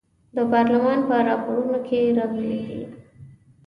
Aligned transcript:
د 0.35 0.37
پارلمان 0.51 0.99
په 1.07 1.15
راپورونو 1.27 1.77
کې 1.87 1.99
راغلي 2.17 2.59
دي. 2.67 2.81